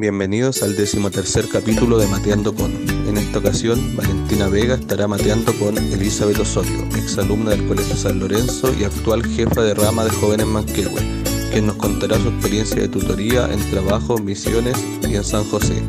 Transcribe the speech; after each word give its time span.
Bienvenidos 0.00 0.62
al 0.62 0.76
decimotercer 0.76 1.48
capítulo 1.52 1.98
de 1.98 2.06
Mateando 2.06 2.54
con. 2.54 2.70
En 3.08 3.16
esta 3.16 3.40
ocasión, 3.40 3.96
Valentina 3.96 4.46
Vega 4.46 4.76
estará 4.76 5.08
mateando 5.08 5.52
con 5.58 5.76
Elizabeth 5.76 6.38
Osorio, 6.38 6.84
exalumna 6.96 7.50
del 7.50 7.66
Colegio 7.66 7.96
San 7.96 8.20
Lorenzo 8.20 8.72
y 8.78 8.84
actual 8.84 9.26
jefa 9.26 9.60
de 9.60 9.74
rama 9.74 10.04
de 10.04 10.10
jóvenes 10.10 10.46
Manquehue, 10.46 11.02
quien 11.50 11.66
nos 11.66 11.74
contará 11.78 12.16
su 12.16 12.28
experiencia 12.28 12.80
de 12.80 12.86
tutoría 12.86 13.52
en 13.52 13.58
trabajo, 13.72 14.18
misiones 14.18 14.78
y 15.02 15.16
en 15.16 15.24
San 15.24 15.42
José. 15.42 15.82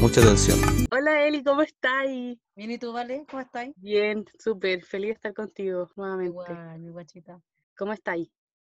Mucha 0.00 0.20
atención. 0.20 0.60
Hola 0.92 1.26
Eli, 1.26 1.42
¿cómo 1.42 1.62
estás? 1.62 2.06
Bien, 2.06 2.70
¿y 2.70 2.78
tú, 2.78 2.92
Vale? 2.92 3.26
¿Cómo 3.28 3.42
estás? 3.42 3.70
Bien, 3.74 4.24
súper, 4.38 4.84
feliz 4.84 5.08
de 5.08 5.14
estar 5.14 5.34
contigo 5.34 5.90
nuevamente. 5.96 6.30
Igual, 6.30 6.78
mi 6.78 6.90
guachita. 6.90 7.40
¿Cómo 7.76 7.92
estáis? 7.92 8.30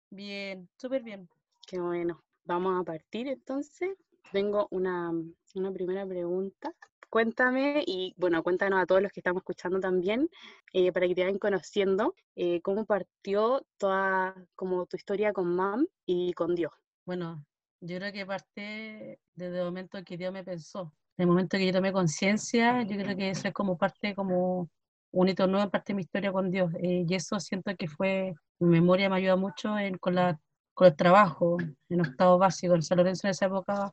Bien, 0.09 0.69
súper 0.77 1.03
bien. 1.03 1.27
Qué 1.67 1.77
bueno. 1.77 2.23
Vamos 2.45 2.79
a 2.79 2.85
partir 2.85 3.27
entonces. 3.27 3.97
Tengo 4.31 4.67
una, 4.71 5.11
una 5.55 5.71
primera 5.71 6.05
pregunta. 6.05 6.73
Cuéntame 7.09 7.83
y 7.85 8.13
bueno, 8.17 8.41
cuéntanos 8.41 8.81
a 8.81 8.85
todos 8.85 9.01
los 9.01 9.11
que 9.11 9.19
estamos 9.19 9.41
escuchando 9.41 9.81
también, 9.81 10.29
eh, 10.71 10.93
para 10.93 11.07
que 11.07 11.15
te 11.15 11.23
vayan 11.23 11.39
conociendo, 11.39 12.15
eh, 12.35 12.61
cómo 12.61 12.85
partió 12.85 13.65
toda 13.77 14.33
como 14.55 14.85
tu 14.85 14.95
historia 14.95 15.33
con 15.33 15.53
MAM 15.53 15.87
y 16.05 16.31
con 16.31 16.55
Dios. 16.55 16.71
Bueno, 17.05 17.45
yo 17.81 17.97
creo 17.97 18.13
que 18.13 18.25
parte 18.25 19.19
desde 19.35 19.59
el 19.59 19.65
momento 19.65 20.01
que 20.05 20.15
Dios 20.15 20.31
me 20.31 20.45
pensó. 20.45 20.93
En 21.17 21.23
el 21.23 21.27
momento 21.27 21.57
que 21.57 21.65
yo 21.65 21.73
tomé 21.73 21.91
conciencia, 21.91 22.83
yo 22.83 22.97
creo 22.97 23.17
que 23.17 23.29
eso 23.31 23.49
es 23.49 23.53
como 23.53 23.77
parte, 23.77 24.15
como 24.15 24.69
un 25.11 25.27
hito 25.27 25.47
nuevo 25.47 25.65
en 25.65 25.69
parte 25.69 25.91
de 25.91 25.97
mi 25.97 26.03
historia 26.03 26.31
con 26.31 26.49
Dios. 26.49 26.71
eh, 26.75 27.03
y 27.05 27.13
eso 27.13 27.39
siento 27.41 27.75
que 27.75 27.87
fue, 27.87 28.33
mi 28.59 28.69
memoria 28.69 29.09
me 29.09 29.17
ayuda 29.17 29.35
mucho 29.35 29.77
en, 29.77 29.97
con, 29.97 30.15
la, 30.15 30.39
con 30.73 30.87
el 30.87 30.95
trabajo 30.95 31.57
en 31.89 32.01
octavo 32.01 32.37
básico. 32.37 32.75
En 32.75 32.83
San 32.83 32.99
Lorenzo 32.99 33.27
en 33.27 33.31
esa 33.31 33.47
época 33.47 33.91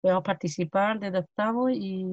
podíamos 0.00 0.24
participar 0.24 1.00
desde 1.00 1.18
octavo 1.18 1.70
y, 1.70 2.04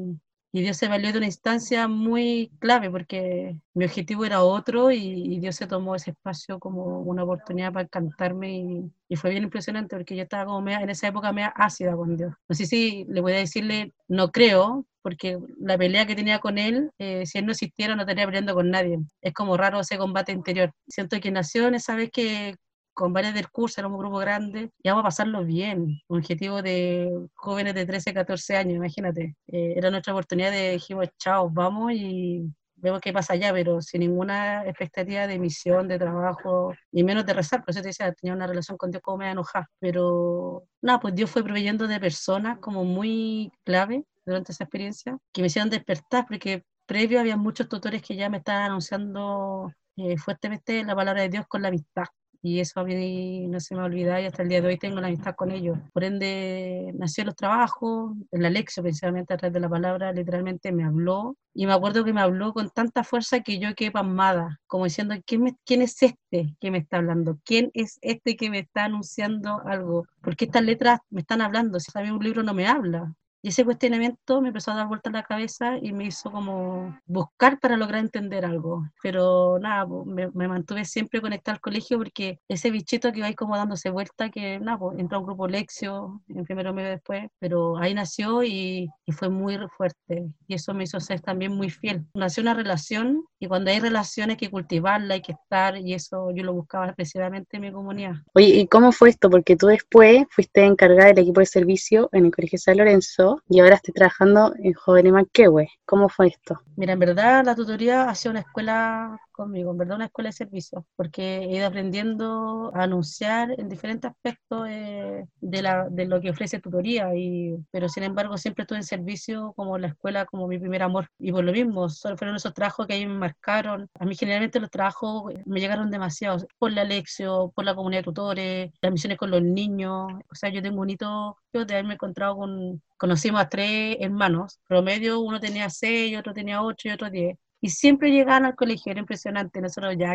y 0.51 0.61
Dios 0.61 0.77
se 0.77 0.87
valió 0.87 1.11
de 1.11 1.17
una 1.17 1.25
instancia 1.27 1.87
muy 1.87 2.49
clave 2.59 2.89
porque 2.89 3.57
mi 3.73 3.85
objetivo 3.85 4.23
era 4.23 4.41
otro 4.43 4.91
y, 4.91 4.97
y 4.97 5.39
Dios 5.39 5.55
se 5.57 5.67
tomó 5.67 5.95
ese 5.95 6.11
espacio 6.11 6.59
como 6.59 7.01
una 7.01 7.23
oportunidad 7.23 7.73
para 7.73 7.83
encantarme 7.83 8.57
y, 8.59 8.91
y 9.09 9.15
fue 9.17 9.31
bien 9.31 9.43
impresionante 9.43 9.97
porque 9.97 10.15
yo 10.15 10.23
estaba 10.23 10.45
como 10.45 10.67
en 10.69 10.89
esa 10.89 11.07
época 11.07 11.33
media 11.33 11.53
ácida 11.55 11.95
con 11.95 12.15
Dios. 12.15 12.33
No 12.47 12.55
sé 12.55 12.65
si 12.65 13.05
le 13.09 13.21
voy 13.21 13.33
a 13.33 13.37
decirle, 13.37 13.93
no 14.07 14.31
creo, 14.31 14.85
porque 15.01 15.37
la 15.59 15.77
pelea 15.77 16.07
que 16.07 16.15
tenía 16.15 16.39
con 16.39 16.57
él, 16.57 16.89
eh, 16.97 17.25
si 17.27 17.37
él 17.37 17.45
no 17.45 17.51
existiera 17.51 17.95
no 17.95 18.01
estaría 18.01 18.25
peleando 18.25 18.55
con 18.55 18.71
nadie. 18.71 18.97
Es 19.21 19.33
como 19.33 19.55
raro 19.55 19.81
ese 19.81 19.97
combate 19.99 20.31
interior. 20.31 20.71
Siento 20.87 21.19
que 21.19 21.31
nació 21.31 21.67
en 21.67 21.75
esa 21.75 21.95
vez 21.95 22.09
que 22.11 22.55
con 22.95 23.13
varios 23.13 23.33
del 23.35 23.51
curso, 23.51 23.81
éramos 23.81 23.97
un 23.97 24.03
grupo 24.03 24.17
grande, 24.17 24.71
y 24.81 24.89
vamos 24.89 25.01
a 25.01 25.09
pasarlo 25.09 25.43
bien. 25.45 26.01
Un 26.07 26.19
objetivo 26.19 26.61
de 26.61 27.11
jóvenes 27.35 27.75
de 27.75 27.85
13, 27.85 28.13
14 28.13 28.55
años, 28.57 28.75
imagínate. 28.77 29.35
Eh, 29.47 29.73
era 29.77 29.91
nuestra 29.91 30.13
oportunidad 30.13 30.51
de 30.51 30.71
dijimos, 30.71 31.09
chao, 31.19 31.49
vamos 31.49 31.91
y 31.93 32.49
vemos 32.77 33.01
qué 33.01 33.11
pasa 33.13 33.33
allá, 33.33 33.51
pero 33.53 33.81
sin 33.81 33.99
ninguna 33.99 34.65
expectativa 34.65 35.27
de 35.27 35.37
misión, 35.39 35.87
de 35.89 35.99
trabajo, 35.99 36.73
ni 36.91 37.03
menos 37.03 37.25
de 37.25 37.33
rezar. 37.33 37.65
Por 37.65 37.71
eso 37.71 37.81
te 37.81 37.89
decía, 37.89 38.13
tenía 38.13 38.33
una 38.33 38.47
relación 38.47 38.77
con 38.77 38.91
Dios 38.91 39.03
como 39.03 39.17
me 39.17 39.29
enojada. 39.29 39.69
Pero 39.79 40.63
nada, 40.81 40.99
pues 40.99 41.13
Dios 41.15 41.29
fue 41.29 41.43
proveyendo 41.43 41.87
de 41.87 41.99
personas 41.99 42.59
como 42.59 42.85
muy 42.85 43.51
clave 43.65 44.05
durante 44.25 44.53
esa 44.53 44.63
experiencia, 44.63 45.17
que 45.33 45.41
me 45.41 45.47
hicieron 45.47 45.69
despertar, 45.69 46.25
porque 46.27 46.63
previo 46.85 47.19
había 47.19 47.35
muchos 47.37 47.67
tutores 47.67 48.01
que 48.01 48.15
ya 48.15 48.29
me 48.29 48.37
estaban 48.37 48.63
anunciando 48.63 49.71
eh, 49.97 50.17
fuertemente 50.17 50.83
la 50.83 50.95
palabra 50.95 51.21
de 51.23 51.29
Dios 51.29 51.45
con 51.47 51.61
la 51.61 51.67
amistad 51.67 52.05
y 52.45 52.59
eso 52.59 52.79
a 52.79 52.83
mí 52.83 53.47
no 53.47 53.59
se 53.59 53.75
me 53.75 53.81
olvida 53.83 54.21
y 54.21 54.25
hasta 54.25 54.43
el 54.43 54.49
día 54.49 54.61
de 54.61 54.67
hoy 54.67 54.77
tengo 54.77 54.99
la 55.01 55.07
amistad 55.07 55.35
con 55.35 55.51
ellos. 55.51 55.77
Por 55.93 56.03
ende, 56.03 56.91
nació 56.95 57.21
en 57.23 57.27
los 57.27 57.35
trabajos, 57.35 58.13
en 58.31 58.41
la 58.43 58.49
lección 58.49 58.83
principalmente 58.83 59.33
a 59.33 59.37
través 59.37 59.53
de 59.53 59.59
la 59.59 59.69
palabra, 59.69 60.11
literalmente 60.13 60.71
me 60.71 60.83
habló 60.83 61.37
y 61.53 61.65
me 61.65 61.73
acuerdo 61.73 62.03
que 62.05 62.13
me 62.13 62.21
habló 62.21 62.53
con 62.53 62.69
tanta 62.69 63.03
fuerza 63.03 63.39
que 63.41 63.59
yo 63.59 63.73
quedé 63.75 63.91
pasmada, 63.91 64.59
como 64.67 64.83
diciendo, 64.85 65.15
¿quién, 65.25 65.43
me- 65.43 65.57
quién 65.65 65.81
es 65.81 66.01
este 66.03 66.55
que 66.59 66.71
me 66.71 66.77
está 66.79 66.97
hablando? 66.97 67.39
¿Quién 67.45 67.71
es 67.73 67.97
este 68.01 68.35
que 68.35 68.49
me 68.49 68.59
está 68.59 68.85
anunciando 68.85 69.61
algo? 69.65 70.05
¿Por 70.21 70.35
qué 70.35 70.45
estas 70.45 70.63
letras 70.63 70.99
me 71.09 71.21
están 71.21 71.41
hablando? 71.41 71.79
Si 71.79 71.91
a 71.97 72.01
mí 72.01 72.11
un 72.11 72.23
libro 72.23 72.43
no 72.43 72.53
me 72.53 72.67
habla. 72.67 73.13
Y 73.45 73.49
ese 73.49 73.63
cuestionamiento 73.63 74.41
me 74.41 74.47
empezó 74.47 74.71
a 74.71 74.75
dar 74.75 74.87
vuelta 74.87 75.09
en 75.09 75.13
la 75.13 75.21
cabeza 75.21 75.77
y 75.79 75.93
me 75.93 76.05
hizo 76.05 76.31
como 76.31 76.99
buscar 77.05 77.59
para 77.59 77.77
lograr 77.77 78.01
entender 78.01 78.43
algo. 78.43 78.89
Pero 79.03 79.59
nada, 79.59 79.85
me, 80.03 80.31
me 80.31 80.47
mantuve 80.47 80.83
siempre 80.83 81.21
conectada 81.21 81.53
al 81.53 81.61
colegio 81.61 81.99
porque 81.99 82.39
ese 82.47 82.71
bichito 82.71 83.11
que 83.11 83.21
va 83.21 83.27
ahí 83.27 83.35
como 83.35 83.55
dándose 83.55 83.91
vuelta, 83.91 84.31
que 84.31 84.59
nada, 84.59 84.79
pues, 84.79 84.97
entró 84.97 85.17
a 85.17 85.19
un 85.19 85.27
grupo 85.27 85.47
Lexio, 85.47 86.23
en 86.27 86.43
primero 86.43 86.73
medio 86.73 86.89
después, 86.89 87.27
pero 87.37 87.77
ahí 87.77 87.93
nació 87.93 88.43
y, 88.43 88.89
y 89.05 89.11
fue 89.11 89.29
muy 89.29 89.59
fuerte. 89.77 90.25
Y 90.47 90.55
eso 90.55 90.73
me 90.73 90.85
hizo 90.85 90.99
ser 90.99 91.21
también 91.21 91.51
muy 91.51 91.69
fiel. 91.69 92.03
Nació 92.15 92.41
una 92.41 92.55
relación 92.55 93.25
y 93.39 93.47
cuando 93.47 93.69
hay 93.69 93.79
relaciones 93.79 94.37
hay 94.37 94.37
que 94.37 94.49
cultivarla, 94.49 95.13
hay 95.13 95.21
que 95.21 95.33
estar 95.33 95.77
y 95.77 95.93
eso 95.93 96.31
yo 96.31 96.43
lo 96.43 96.53
buscaba 96.53 96.91
precisamente 96.93 97.57
en 97.57 97.61
mi 97.61 97.71
comunidad. 97.71 98.13
Oye, 98.33 98.47
¿y 98.47 98.67
cómo 98.67 98.91
fue 98.91 99.09
esto? 99.09 99.29
Porque 99.29 99.55
tú 99.55 99.67
después 99.67 100.25
fuiste 100.31 100.65
encargada 100.65 101.09
del 101.09 101.19
equipo 101.19 101.41
de 101.41 101.45
servicio 101.45 102.09
en 102.11 102.25
el 102.25 102.31
Colegio 102.31 102.57
San 102.57 102.77
Lorenzo 102.77 103.34
y 103.49 103.59
ahora 103.59 103.75
estás 103.75 103.93
trabajando 103.93 104.53
en 104.57 104.73
Jóvenes 104.73 105.13
Manquehue. 105.13 105.69
¿Cómo 105.85 106.09
fue 106.09 106.27
esto? 106.27 106.61
Mira, 106.75 106.93
en 106.93 106.99
verdad 106.99 107.43
la 107.45 107.55
tutoría 107.55 108.09
ha 108.09 108.15
sido 108.15 108.31
una 108.31 108.41
escuela 108.41 109.19
conmigo, 109.35 109.71
en 109.71 109.77
verdad 109.77 109.97
una 109.97 110.05
escuela 110.05 110.29
de 110.29 110.33
servicio, 110.33 110.85
porque 110.95 111.39
he 111.39 111.57
ido 111.57 111.67
aprendiendo 111.67 112.71
a 112.73 112.83
anunciar 112.83 113.53
en 113.59 113.69
diferentes 113.69 114.09
aspectos 114.11 114.67
eh, 114.69 115.25
de, 115.41 115.61
la, 115.61 115.87
de 115.89 116.05
lo 116.05 116.21
que 116.21 116.29
ofrece 116.31 116.59
tutoría, 116.59 117.15
y, 117.15 117.55
pero 117.71 117.89
sin 117.89 118.03
embargo 118.03 118.37
siempre 118.37 118.63
estuve 118.63 118.79
en 118.79 118.83
servicio 118.83 119.53
como 119.55 119.77
la 119.77 119.87
escuela, 119.87 120.25
como 120.25 120.47
mi 120.47 120.57
primer 120.59 120.83
amor. 120.83 121.09
Y 121.19 121.31
por 121.31 121.43
lo 121.43 121.51
mismo, 121.51 121.89
solo 121.89 122.17
fueron 122.17 122.35
esos 122.35 122.53
trabajos 122.53 122.87
que 122.87 122.93
ahí 122.93 123.05
me 123.05 123.15
marcaron. 123.15 123.89
A 123.99 124.05
mí 124.05 124.15
generalmente 124.15 124.59
los 124.59 124.71
trabajos 124.71 125.33
me 125.45 125.59
llegaron 125.59 125.91
demasiado, 125.91 126.45
por 126.57 126.71
la 126.71 126.83
lección, 126.83 127.51
por 127.51 127.65
la 127.65 127.75
comunidad 127.75 127.99
de 128.01 128.05
tutores, 128.05 128.71
las 128.81 128.91
misiones 128.91 129.17
con 129.17 129.31
los 129.31 129.41
niños. 129.41 130.07
O 130.31 130.35
sea, 130.35 130.49
yo 130.49 130.61
tengo 130.61 130.81
un 130.81 130.89
hito 130.89 131.37
de 131.53 131.73
haberme 131.73 131.93
encontrado 131.93 132.35
con, 132.37 132.81
conocimos 132.97 133.41
a 133.41 133.49
tres 133.49 133.97
hermanos, 133.99 134.59
promedio 134.67 135.19
uno 135.21 135.39
tenía 135.39 135.69
seis, 135.69 136.17
otro 136.17 136.33
tenía 136.33 136.61
ocho 136.61 136.89
y 136.89 136.91
otro 136.91 137.09
diez 137.09 137.37
y 137.65 137.69
siempre 137.69 138.11
llegaban 138.11 138.45
al 138.45 138.55
colegio, 138.55 138.91
era 138.91 138.99
impresionante, 138.99 139.59
nosotros 139.59 139.95
ya, 139.97 140.13